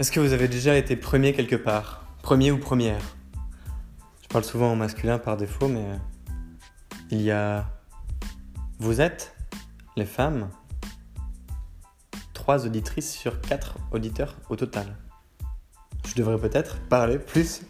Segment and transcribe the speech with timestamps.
[0.00, 2.04] Est-ce que vous avez déjà été premier quelque part?
[2.20, 3.00] Premier ou première?
[4.22, 5.86] Je parle souvent en masculin par défaut, mais
[7.12, 7.70] il y a...
[8.80, 9.36] Vous êtes,
[9.96, 10.50] les femmes,
[12.32, 14.96] trois auditrices sur quatre auditeurs au total.
[16.08, 17.62] Je devrais peut-être parler plus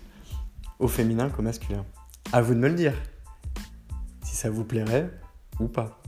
[0.79, 1.85] au féminin qu'au masculin.
[2.33, 2.95] À vous de me le dire,
[4.23, 5.11] si ça vous plairait
[5.61, 6.01] ou pas.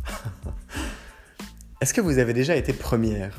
[1.82, 3.38] Est-ce que vous avez déjà été première?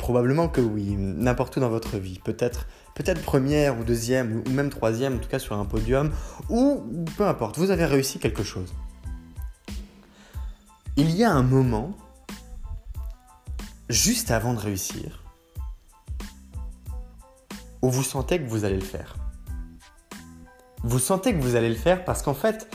[0.00, 2.18] Probablement que oui, n'importe où dans votre vie.
[2.24, 6.10] Peut-être peut-être première ou deuxième ou même troisième, en tout cas sur un podium,
[6.48, 6.82] ou
[7.16, 8.72] peu importe, vous avez réussi quelque chose.
[10.96, 11.92] Il y a un moment,
[13.88, 15.22] juste avant de réussir,
[17.82, 19.16] où vous sentez que vous allez le faire.
[20.82, 22.68] Vous sentez que vous allez le faire parce qu'en fait,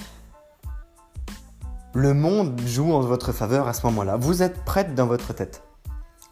[1.93, 4.15] le monde joue en votre faveur à ce moment-là.
[4.15, 5.63] Vous êtes prête dans votre tête.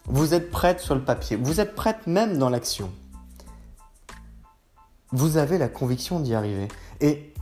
[0.06, 1.38] Vous êtes prête sur le papier.
[1.38, 2.92] Vous êtes prête même dans l'action.
[5.12, 6.68] Vous avez la conviction d'y arriver.
[7.00, 7.34] Et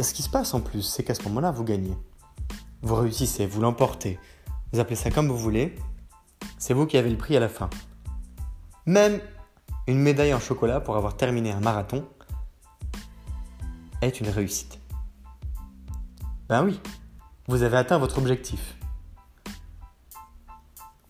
[0.00, 1.96] ce qui se passe en plus, c'est qu'à ce moment-là, vous gagnez.
[2.82, 4.18] Vous réussissez, vous l'emportez.
[4.72, 5.76] Vous appelez ça comme vous voulez.
[6.58, 7.68] C'est vous qui avez le prix à la fin.
[8.86, 9.20] Même
[9.86, 12.06] une médaille en chocolat pour avoir terminé un marathon
[14.00, 14.78] est une réussite.
[16.48, 16.80] Ben oui,
[17.48, 18.76] vous avez atteint votre objectif.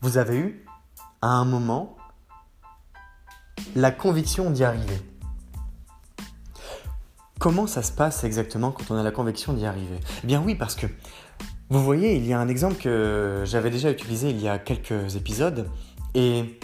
[0.00, 0.64] Vous avez eu
[1.22, 1.96] à un moment
[3.74, 5.00] la conviction d'y arriver.
[7.38, 9.98] Comment ça se passe exactement quand on a la conviction d'y arriver?
[10.22, 10.86] Eh bien oui, parce que
[11.70, 15.16] vous voyez, il y a un exemple que j'avais déjà utilisé il y a quelques
[15.16, 15.70] épisodes,
[16.14, 16.60] et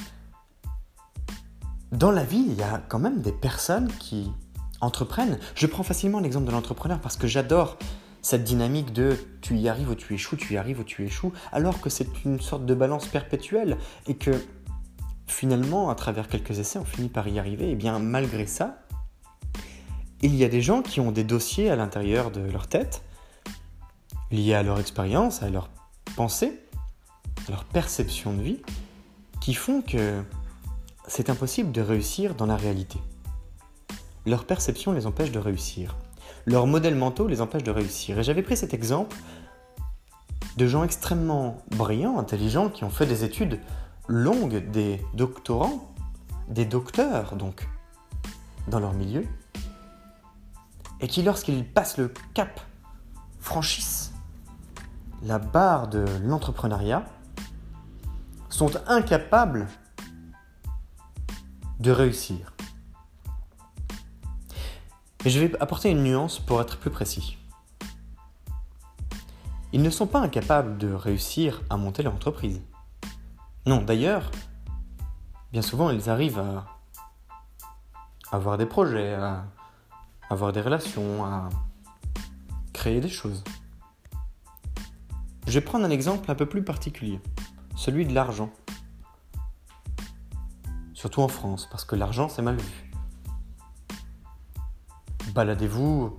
[1.90, 4.30] dans la vie, il y a quand même des personnes qui
[4.80, 5.38] entreprennent.
[5.54, 7.78] Je prends facilement l'exemple de l'entrepreneur parce que j'adore
[8.22, 11.32] cette dynamique de tu y arrives ou tu échoues, tu y arrives ou tu échoues,
[11.52, 14.32] alors que c'est une sorte de balance perpétuelle et que
[15.26, 17.70] finalement, à travers quelques essais, on finit par y arriver.
[17.70, 18.82] Et bien malgré ça,
[20.20, 23.02] il y a des gens qui ont des dossiers à l'intérieur de leur tête,
[24.30, 25.70] liés à leur expérience, à leur
[26.16, 26.60] pensée,
[27.46, 28.60] à leur perception de vie,
[29.40, 30.22] qui font que
[31.06, 32.98] c'est impossible de réussir dans la réalité.
[34.26, 35.96] Leur perception les empêche de réussir
[36.48, 38.18] leurs modèles mentaux les empêchent de réussir.
[38.18, 39.16] Et j'avais pris cet exemple
[40.56, 43.60] de gens extrêmement brillants, intelligents, qui ont fait des études
[44.08, 45.92] longues, des doctorants,
[46.48, 47.68] des docteurs, donc,
[48.66, 49.24] dans leur milieu,
[51.00, 52.60] et qui, lorsqu'ils passent le cap,
[53.40, 54.12] franchissent
[55.22, 57.04] la barre de l'entrepreneuriat,
[58.48, 59.68] sont incapables
[61.78, 62.54] de réussir.
[65.24, 67.36] Et je vais apporter une nuance pour être plus précis.
[69.72, 72.62] Ils ne sont pas incapables de réussir à monter leur entreprise.
[73.66, 74.30] Non, d'ailleurs,
[75.52, 76.66] bien souvent, ils arrivent à
[78.32, 79.44] avoir des projets, à
[80.30, 81.48] avoir des relations, à
[82.72, 83.44] créer des choses.
[85.46, 87.20] Je vais prendre un exemple un peu plus particulier,
[87.74, 88.50] celui de l'argent.
[90.94, 92.87] Surtout en France, parce que l'argent c'est mal vu.
[95.38, 96.18] Baladez-vous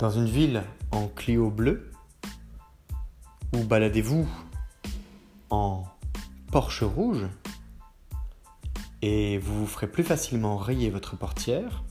[0.00, 1.92] dans une ville en Clio bleu
[3.54, 4.28] ou baladez-vous
[5.50, 5.84] en
[6.50, 7.28] Porsche rouge
[9.02, 11.84] et vous vous ferez plus facilement rayer votre portière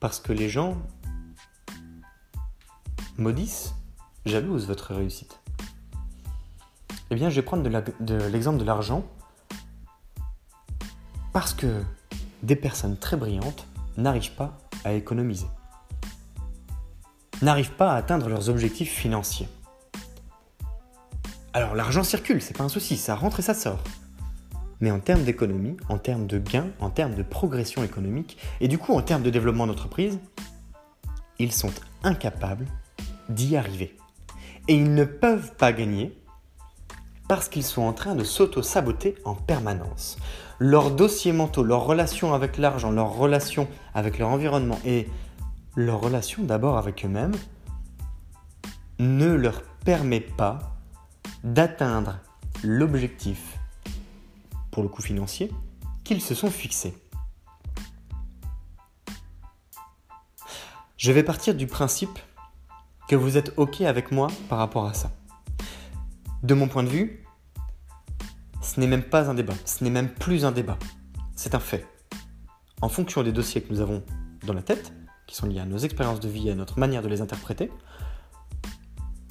[0.00, 0.76] parce que les gens
[3.16, 3.76] maudissent,
[4.26, 5.38] jalousent votre réussite.
[7.10, 9.04] Eh bien, je vais prendre de l'exemple de l'argent
[11.32, 11.80] parce que
[12.42, 15.46] des personnes très brillantes n'arrivent pas à économiser,
[17.42, 19.48] n'arrivent pas à atteindre leurs objectifs financiers.
[21.52, 23.82] Alors l'argent circule, c'est pas un souci, ça rentre et ça sort.
[24.80, 28.78] Mais en termes d'économie, en termes de gains, en termes de progression économique, et du
[28.78, 30.18] coup en termes de développement d'entreprise,
[31.38, 31.72] ils sont
[32.02, 32.66] incapables
[33.28, 33.96] d'y arriver.
[34.68, 36.16] Et ils ne peuvent pas gagner
[37.28, 40.18] parce qu'ils sont en train de s'auto-saboter en permanence.
[40.62, 45.08] Leurs dossiers mentaux, leur relation avec l'argent, leur relation avec leur environnement et
[45.74, 47.34] leur relation d'abord avec eux-mêmes
[48.98, 50.76] ne leur permet pas
[51.44, 52.18] d'atteindre
[52.62, 53.58] l'objectif,
[54.70, 55.50] pour le coût financier,
[56.04, 56.94] qu'ils se sont fixés.
[60.98, 62.18] Je vais partir du principe
[63.08, 65.10] que vous êtes OK avec moi par rapport à ça.
[66.42, 67.24] De mon point de vue,
[68.70, 70.78] ce n'est même pas un débat, ce n'est même plus un débat,
[71.34, 71.84] c'est un fait.
[72.80, 74.04] En fonction des dossiers que nous avons
[74.46, 74.92] dans la tête,
[75.26, 77.72] qui sont liés à nos expériences de vie et à notre manière de les interpréter,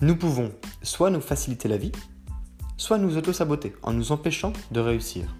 [0.02, 0.52] nous pouvons
[0.84, 1.94] soit nous faciliter la vie,
[2.76, 5.34] soit nous auto-saboter en nous empêchant de réussir.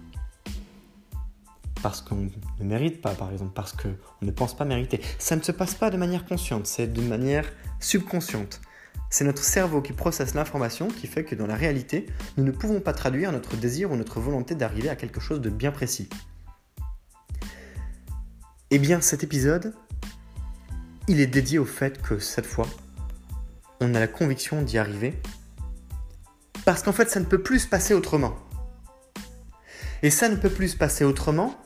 [1.82, 5.02] Parce qu'on ne mérite pas, par exemple, parce qu'on ne pense pas mériter.
[5.18, 7.44] Ça ne se passe pas de manière consciente, c'est de manière
[7.80, 8.62] subconsciente.
[9.10, 12.80] C'est notre cerveau qui processe l'information qui fait que dans la réalité, nous ne pouvons
[12.80, 16.08] pas traduire notre désir ou notre volonté d'arriver à quelque chose de bien précis.
[18.70, 19.74] Eh bien, cet épisode,
[21.08, 22.68] il est dédié au fait que cette fois,
[23.80, 25.20] on a la conviction d'y arriver.
[26.64, 28.36] Parce qu'en fait, ça ne peut plus se passer autrement.
[30.02, 31.56] Et ça ne peut plus se passer autrement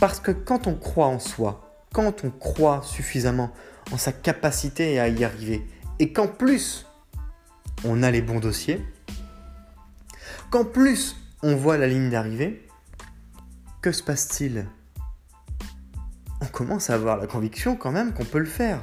[0.00, 3.50] parce que quand on croit en soi, quand on croit suffisamment
[3.90, 5.66] en sa capacité à y arriver,
[5.98, 6.86] et qu'en plus
[7.84, 8.84] on a les bons dossiers,
[10.50, 12.66] qu'en plus on voit la ligne d'arrivée,
[13.82, 14.66] que se passe-t-il?
[16.40, 18.80] On commence à avoir la conviction quand même qu'on peut le faire.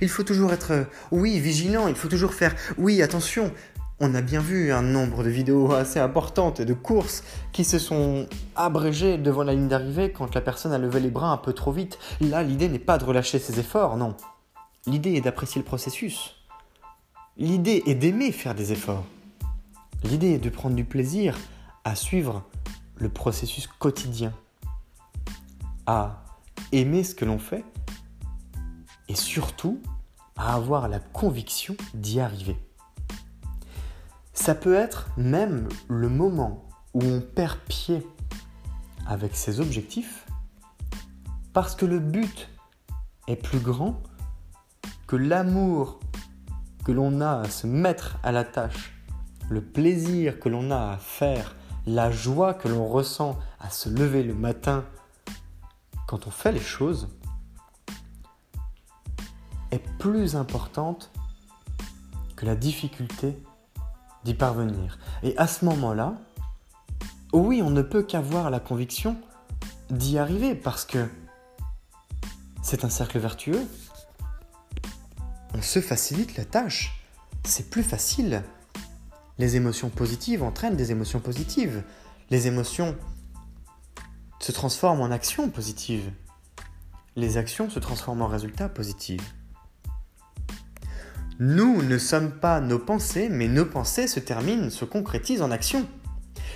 [0.00, 3.52] Il faut toujours être, euh, oui, vigilant, il faut toujours faire, oui, attention.
[4.00, 8.26] On a bien vu un nombre de vidéos assez importantes de courses qui se sont
[8.56, 11.70] abrégées devant la ligne d'arrivée quand la personne a levé les bras un peu trop
[11.70, 12.00] vite.
[12.20, 14.16] Là, l'idée n'est pas de relâcher ses efforts, non.
[14.86, 16.34] L'idée est d'apprécier le processus.
[17.36, 19.04] L'idée est d'aimer faire des efforts.
[20.02, 21.38] L'idée est de prendre du plaisir
[21.84, 22.42] à suivre
[22.96, 24.32] le processus quotidien,
[25.86, 26.24] à
[26.72, 27.64] aimer ce que l'on fait
[29.08, 29.80] et surtout
[30.36, 32.56] à avoir la conviction d'y arriver.
[34.34, 38.06] Ça peut être même le moment où on perd pied
[39.06, 40.26] avec ses objectifs
[41.52, 42.50] parce que le but
[43.28, 44.02] est plus grand
[45.06, 46.00] que l'amour
[46.84, 48.92] que l'on a à se mettre à la tâche,
[49.48, 51.54] le plaisir que l'on a à faire,
[51.86, 54.84] la joie que l'on ressent à se lever le matin
[56.08, 57.08] quand on fait les choses,
[59.70, 61.10] est plus importante
[62.36, 63.38] que la difficulté
[64.24, 64.98] d'y parvenir.
[65.22, 66.14] Et à ce moment-là,
[67.32, 69.16] oui, on ne peut qu'avoir la conviction
[69.90, 71.08] d'y arriver parce que
[72.62, 73.66] c'est un cercle vertueux.
[75.52, 77.00] On se facilite la tâche.
[77.44, 78.42] C'est plus facile.
[79.38, 81.82] Les émotions positives entraînent des émotions positives.
[82.30, 82.96] Les émotions
[84.40, 86.10] se transforment en actions positives.
[87.16, 89.34] Les actions se transforment en résultats positifs.
[91.40, 95.88] Nous ne sommes pas nos pensées, mais nos pensées se terminent, se concrétisent en actions.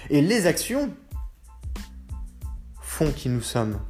[0.09, 0.95] Et les actions
[2.81, 3.81] font qui nous sommes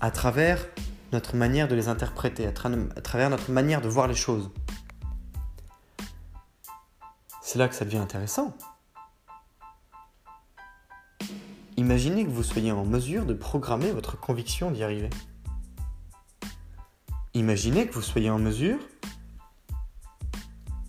[0.00, 0.66] à travers
[1.12, 4.50] notre manière de les interpréter, à, travers notre manière de voir les choses.
[7.40, 8.54] C'est là que ça devient intéressant.
[11.78, 15.08] Imaginez que vous soyez en mesure de programmer votre conviction d'y arriver.
[17.32, 18.78] Imaginez que vous soyez en mesure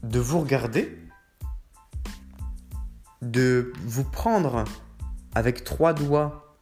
[0.10, 0.98] de vous regarder
[3.22, 4.64] de vous prendre
[5.36, 6.58] avec trois doigts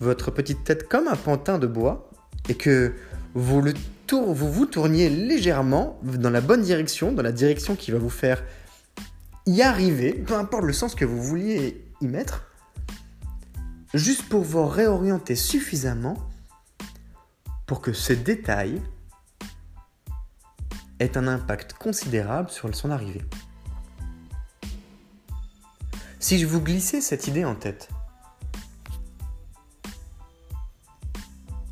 [0.00, 2.10] votre petite tête comme un pantin de bois
[2.48, 2.94] et que
[3.34, 3.74] vous, le
[4.06, 8.42] tour, vous tourniez légèrement dans la bonne direction, dans la direction qui va vous faire
[9.46, 12.50] y arriver, peu importe le sens que vous vouliez y mettre,
[13.94, 16.16] juste pour vous réorienter suffisamment
[17.66, 18.80] pour que ce détail
[20.98, 23.24] ait un impact considérable sur son arrivée.
[26.18, 27.88] Si je vous glissais cette idée en tête,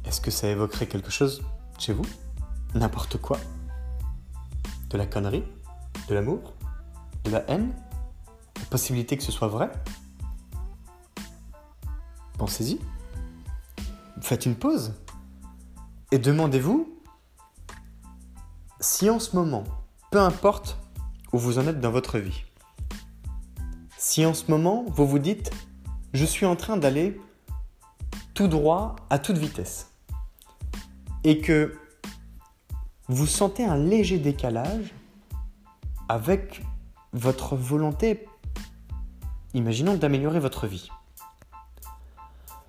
[0.05, 1.43] est-ce que ça évoquerait quelque chose
[1.79, 2.07] chez vous?
[2.75, 3.39] N'importe quoi?
[4.91, 5.45] De la connerie?
[6.09, 6.55] De l'amour?
[7.25, 7.75] De la haine?
[8.57, 9.73] La possibilité que ce soit vrai?
[12.39, 12.79] Pensez-y.
[14.21, 14.95] Faites une pause.
[16.13, 16.94] Et demandez-vous
[18.85, 19.65] si en ce moment,
[20.11, 20.77] peu importe
[21.33, 22.45] où vous en êtes dans votre vie,
[23.97, 25.51] si en ce moment vous vous dites
[26.13, 27.19] je suis en train d'aller
[28.35, 29.91] tout droit à toute vitesse
[31.25, 31.79] et que
[33.09, 34.93] vous sentez un léger décalage
[36.11, 36.63] avec
[37.15, 38.27] votre volonté,
[39.55, 40.91] imaginons, d'améliorer votre vie.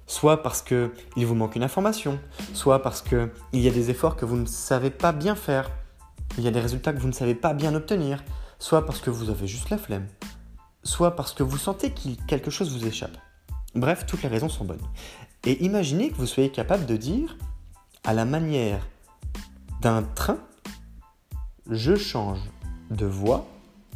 [0.07, 2.19] Soit parce qu'il vous manque une information,
[2.53, 5.69] soit parce qu'il y a des efforts que vous ne savez pas bien faire,
[6.37, 8.23] il y a des résultats que vous ne savez pas bien obtenir,
[8.59, 10.07] soit parce que vous avez juste la flemme,
[10.83, 13.17] soit parce que vous sentez que quelque chose vous échappe.
[13.73, 14.85] Bref, toutes les raisons sont bonnes.
[15.45, 17.37] Et imaginez que vous soyez capable de dire,
[18.03, 18.87] à la manière
[19.81, 20.39] d'un train,
[21.69, 22.39] je change
[22.89, 23.45] de voie,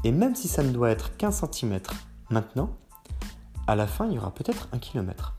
[0.03, 1.93] et même si ça ne doit être qu'un centimètre
[2.29, 2.75] maintenant,
[3.67, 5.35] à la fin, il y aura peut-être un kilomètre.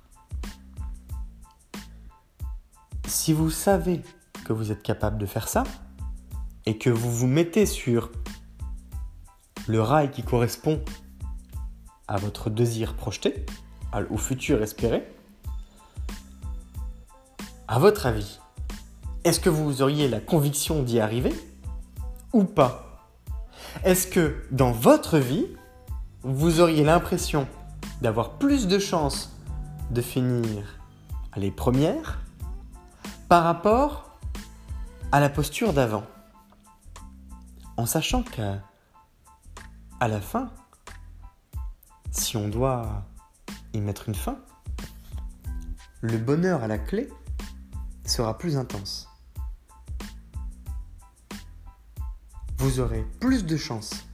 [3.06, 4.02] Si vous savez
[4.44, 5.64] que vous êtes capable de faire ça,
[6.66, 8.10] et que vous vous mettez sur
[9.66, 10.82] le rail qui correspond
[12.08, 13.46] à votre désir projeté,
[14.10, 15.04] au futur espéré,
[17.68, 18.40] à votre avis,
[19.24, 21.32] est-ce que vous auriez la conviction d'y arriver
[22.32, 23.06] ou pas?
[23.84, 25.46] Est-ce que dans votre vie,
[26.22, 27.46] vous auriez l'impression
[28.02, 29.36] d'avoir plus de chances
[29.90, 30.80] de finir
[31.36, 32.18] les premières
[33.28, 34.18] par rapport
[35.12, 36.04] à la posture d'avant?
[37.80, 38.58] En sachant que
[40.00, 40.52] à la fin,
[42.10, 43.06] si on doit
[43.72, 44.38] y mettre une fin,
[46.02, 47.08] le bonheur à la clé
[48.04, 49.08] sera plus intense.
[52.58, 54.04] Vous aurez plus de chances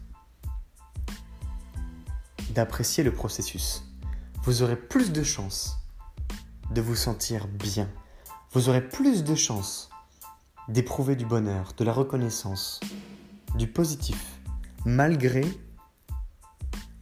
[2.50, 3.82] d'apprécier le processus.
[4.44, 5.76] Vous aurez plus de chances
[6.70, 7.90] de vous sentir bien.
[8.52, 9.90] Vous aurez plus de chances
[10.68, 12.78] d'éprouver du bonheur, de la reconnaissance,
[13.56, 14.40] du positif,
[14.84, 15.44] malgré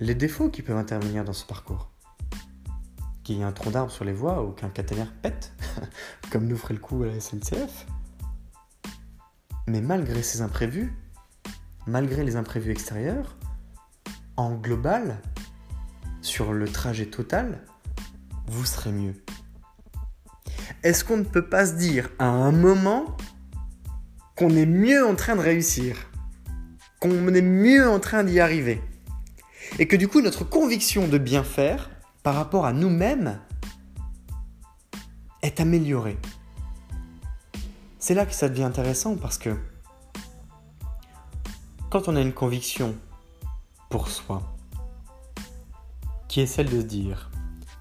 [0.00, 1.90] les défauts qui peuvent intervenir dans ce parcours.
[3.22, 5.52] Qu'il y ait un tronc d'arbre sur les voies ou qu'un caténaire pète,
[6.30, 7.86] comme nous ferait le coup à la SNCF.
[9.66, 10.92] Mais malgré ces imprévus,
[11.86, 13.36] malgré les imprévus extérieurs,
[14.36, 15.20] en global,
[16.20, 17.64] sur le trajet total,
[18.46, 19.14] vous serez mieux.
[20.82, 23.16] Est-ce qu'on ne peut pas se dire à un moment
[24.36, 25.96] qu'on est mieux en train de réussir?
[27.04, 28.80] Qu'on est mieux en train d'y arriver
[29.78, 31.90] et que du coup notre conviction de bien faire
[32.22, 33.38] par rapport à nous-mêmes
[35.42, 36.16] est améliorée.
[37.98, 39.54] C'est là que ça devient intéressant parce que
[41.90, 42.94] quand on a une conviction
[43.90, 44.56] pour soi,
[46.26, 47.30] qui est celle de se dire,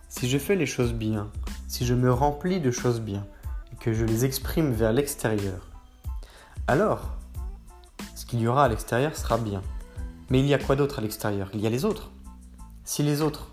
[0.10, 1.32] si je fais les choses bien,
[1.70, 3.26] si je me remplis de choses bien,
[3.72, 5.70] et que je les exprime vers l'extérieur,
[6.68, 7.23] alors
[8.34, 9.62] qu'il y aura à l'extérieur sera bien.
[10.32, 11.52] Mais il y a quoi d'autre à l'extérieur?
[11.54, 12.10] Il y a les autres.
[12.84, 13.52] Si les autres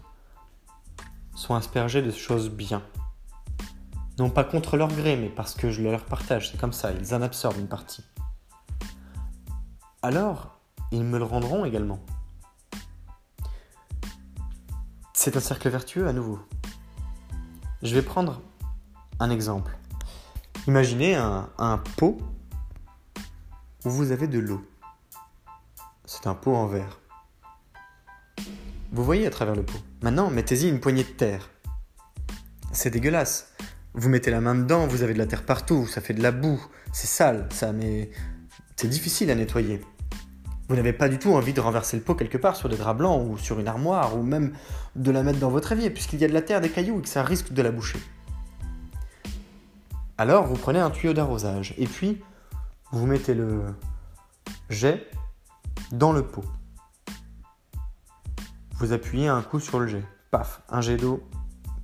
[1.34, 2.82] sont aspergés de choses bien,
[4.18, 7.14] non pas contre leur gré, mais parce que je leur partage, c'est comme ça, ils
[7.14, 8.02] en absorbent une partie.
[10.00, 10.58] Alors,
[10.92, 12.00] ils me le rendront également.
[15.12, 16.38] C'est un cercle vertueux à nouveau.
[17.82, 18.40] Je vais prendre
[19.18, 19.76] un exemple.
[20.66, 22.16] Imaginez un, un pot
[23.84, 24.64] où vous avez de l'eau.
[26.12, 26.98] C'est un pot en verre.
[28.90, 29.78] Vous voyez à travers le pot.
[30.02, 31.50] Maintenant, mettez-y une poignée de terre.
[32.72, 33.52] C'est dégueulasse.
[33.94, 36.32] Vous mettez la main dedans, vous avez de la terre partout, ça fait de la
[36.32, 36.60] boue,
[36.92, 38.10] c'est sale, ça, mais
[38.74, 39.82] c'est difficile à nettoyer.
[40.68, 42.98] Vous n'avez pas du tout envie de renverser le pot quelque part sur des draps
[42.98, 44.52] blancs ou sur une armoire ou même
[44.96, 47.02] de la mettre dans votre évier puisqu'il y a de la terre, des cailloux et
[47.02, 48.00] que ça risque de la boucher.
[50.18, 52.20] Alors vous prenez un tuyau d'arrosage et puis
[52.90, 53.62] vous mettez le
[54.70, 55.08] jet
[55.92, 56.44] dans le pot.
[58.74, 60.04] Vous appuyez un coup sur le jet.
[60.30, 61.22] Paf, un jet d'eau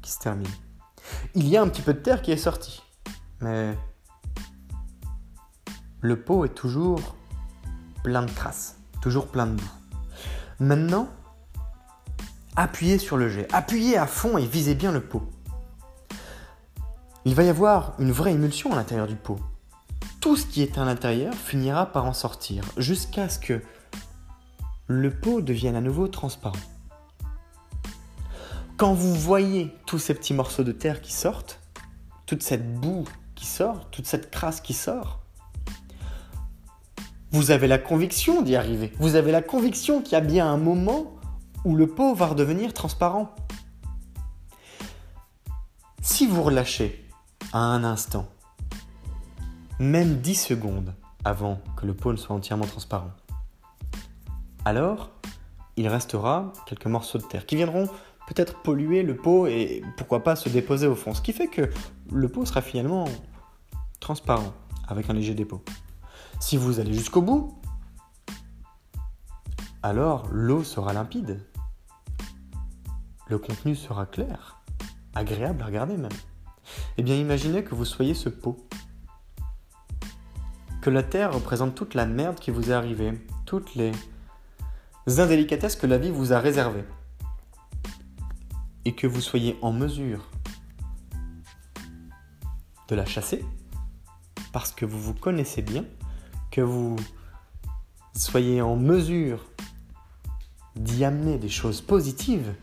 [0.02, 0.48] qui se termine.
[1.34, 2.82] Il y a un petit peu de terre qui est sorti.
[3.40, 3.76] Mais
[6.00, 7.16] le pot est toujours
[8.02, 9.70] plein de traces, toujours plein de boue.
[10.60, 11.08] Maintenant,
[12.54, 15.28] appuyez sur le jet, appuyez à fond et visez bien le pot.
[17.24, 19.38] Il va y avoir une vraie émulsion à l'intérieur du pot.
[20.20, 23.60] Tout ce qui est à l'intérieur finira par en sortir, jusqu'à ce que
[24.86, 26.56] le pot devienne à nouveau transparent.
[28.76, 31.60] Quand vous voyez tous ces petits morceaux de terre qui sortent,
[32.26, 35.20] toute cette boue qui sort, toute cette crasse qui sort,
[37.32, 38.92] vous avez la conviction d'y arriver.
[38.98, 41.16] Vous avez la conviction qu'il y a bien un moment
[41.64, 43.34] où le pot va redevenir transparent.
[46.00, 47.08] Si vous relâchez
[47.52, 48.28] à un instant,
[49.78, 53.10] même 10 secondes avant que le pot ne soit entièrement transparent,
[54.66, 55.12] alors
[55.76, 57.88] il restera quelques morceaux de terre qui viendront
[58.26, 61.14] peut-être polluer le pot et pourquoi pas se déposer au fond.
[61.14, 61.70] Ce qui fait que
[62.10, 63.04] le pot sera finalement
[64.00, 64.52] transparent
[64.88, 65.62] avec un léger dépôt.
[66.40, 67.56] Si vous allez jusqu'au bout,
[69.84, 71.40] alors l'eau sera limpide.
[73.28, 74.60] Le contenu sera clair,
[75.14, 76.10] agréable à regarder même.
[76.96, 78.66] Eh bien imaginez que vous soyez ce pot.
[80.82, 83.12] Que la terre représente toute la merde qui vous est arrivée,
[83.44, 83.92] toutes les
[85.06, 86.84] indélicatesses que la vie vous a réservées
[88.84, 90.30] et que vous soyez en mesure
[92.88, 93.44] de la chasser,
[94.52, 95.84] parce que vous vous connaissez bien,
[96.50, 96.96] que vous
[98.14, 99.44] soyez en mesure
[100.76, 102.54] d'y amener des choses positives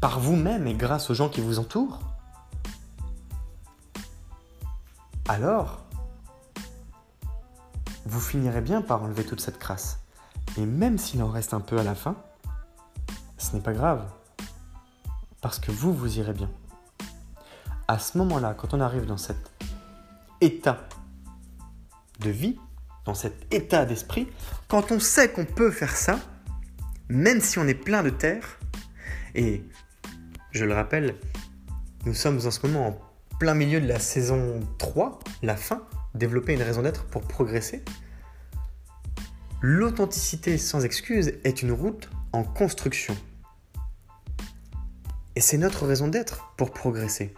[0.00, 2.00] par vous-même et grâce aux gens qui vous entourent,
[5.28, 5.84] alors
[8.06, 10.00] vous finirez bien par enlever toute cette crasse.
[10.56, 12.16] Et même s'il en reste un peu à la fin,
[13.38, 14.04] ce n'est pas grave
[15.40, 16.50] parce que vous, vous irez bien.
[17.88, 19.50] À ce moment-là, quand on arrive dans cet
[20.40, 20.86] état
[22.20, 22.58] de vie,
[23.04, 24.28] dans cet état d'esprit,
[24.68, 26.18] quand on sait qu'on peut faire ça,
[27.08, 28.58] même si on est plein de terre,
[29.34, 29.64] et
[30.52, 31.16] je le rappelle,
[32.04, 35.82] nous sommes en ce moment en plein milieu de la saison 3, la fin,
[36.14, 37.84] développer une raison d'être pour progresser.
[39.62, 43.14] L'authenticité sans excuse est une route en construction.
[45.36, 47.34] Et c'est notre raison d'être pour progresser.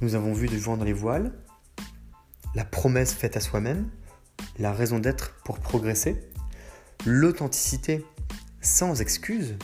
[0.00, 1.32] Nous avons vu du vent dans les voiles,
[2.56, 3.88] la promesse faite à soi-même,
[4.58, 6.28] la raison d'être pour progresser,
[7.04, 8.04] l'authenticité
[8.60, 9.56] sans excuse.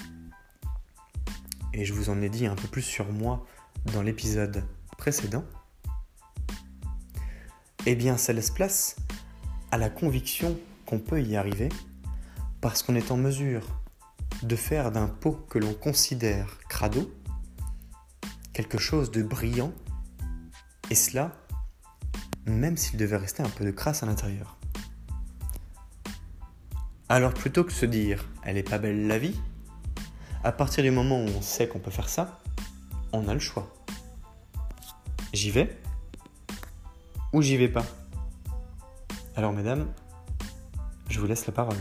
[1.74, 3.44] Et je vous en ai dit un peu plus sur moi
[3.92, 4.62] dans l'épisode
[4.96, 5.44] précédent.
[7.84, 8.96] Eh bien, ça laisse place
[9.72, 11.68] à la conviction qu'on peut y arriver
[12.60, 13.66] parce qu'on est en mesure
[14.42, 17.12] de faire d'un pot que l'on considère crado
[18.52, 19.72] quelque chose de brillant,
[20.90, 21.32] et cela
[22.44, 24.58] même s'il devait rester un peu de crasse à l'intérieur.
[27.08, 29.36] Alors plutôt que se dire elle est pas belle la vie,
[30.44, 32.40] à partir du moment où on sait qu'on peut faire ça,
[33.12, 33.72] on a le choix.
[35.32, 35.78] J'y vais
[37.32, 37.84] ou j'y vais pas
[39.36, 39.86] Alors mesdames,
[41.08, 41.76] je vous laisse la parole.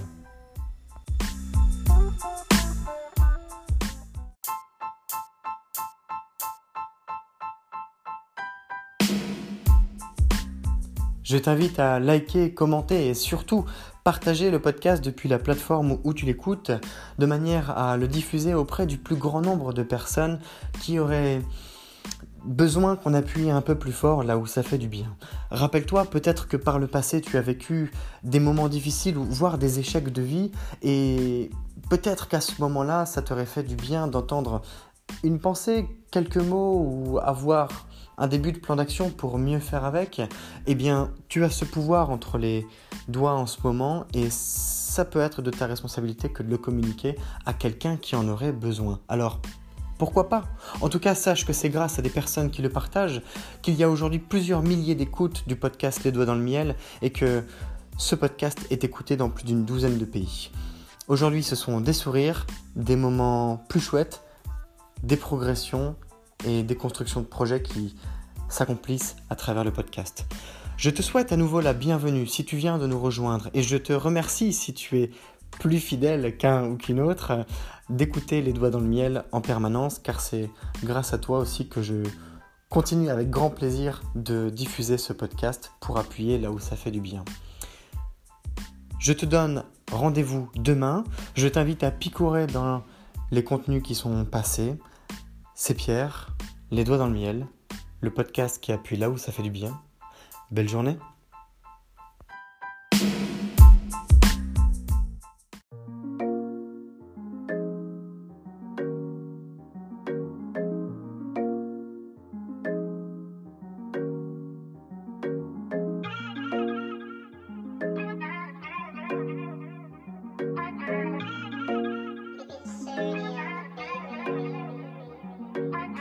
[11.32, 13.64] Je t'invite à liker, commenter et surtout
[14.04, 16.72] partager le podcast depuis la plateforme où tu l'écoutes
[17.20, 20.42] de manière à le diffuser auprès du plus grand nombre de personnes
[20.82, 21.42] qui auraient
[22.44, 25.16] besoin qu'on appuie un peu plus fort là où ça fait du bien.
[25.52, 27.92] Rappelle-toi peut-être que par le passé tu as vécu
[28.24, 31.50] des moments difficiles voire des échecs de vie et
[31.90, 34.62] peut-être qu'à ce moment-là ça t'aurait fait du bien d'entendre
[35.24, 37.88] une pensée, quelques mots ou avoir
[38.18, 40.22] un début de plan d'action pour mieux faire avec,
[40.68, 42.68] eh bien, tu as ce pouvoir entre les
[43.08, 47.16] doigts en ce moment et ça peut être de ta responsabilité que de le communiquer
[47.46, 49.00] à quelqu'un qui en aurait besoin.
[49.08, 49.42] Alors,
[50.02, 50.46] pourquoi pas?
[50.82, 53.22] En tout cas, sache que c'est grâce à des personnes qui le partagent
[53.62, 57.12] qu'il y a aujourd'hui plusieurs milliers d'écoutes du podcast Les Doigts dans le Miel et
[57.12, 57.44] que
[58.00, 60.50] ce podcast est écouté dans plus d'une douzaine de pays.
[61.08, 64.24] Aujourd'hui, ce sont des sourires, des moments plus chouettes,
[65.04, 65.96] des progressions
[66.48, 67.96] et des constructions de projets qui
[68.50, 70.26] s'accomplissent à travers le podcast.
[70.78, 73.78] Je te souhaite à nouveau la bienvenue si tu viens de nous rejoindre et je
[73.78, 75.12] te remercie si tu es
[75.52, 77.46] plus fidèle qu'un ou qu'une autre
[77.92, 80.50] d'écouter les doigts dans le miel en permanence car c'est
[80.84, 82.04] grâce à toi aussi que je
[82.70, 87.02] continue avec grand plaisir de diffuser ce podcast pour appuyer là où ça fait du
[87.02, 87.24] bien.
[89.00, 91.04] Je te donne rendez-vous demain.
[91.36, 92.84] Je t'invite à picorer dans
[93.32, 94.78] les contenus qui sont passés.
[95.54, 96.36] C'est Pierre,
[96.72, 97.48] les doigts dans le miel,
[98.00, 99.80] le podcast qui appuie là où ça fait du bien.
[100.50, 100.98] Belle journée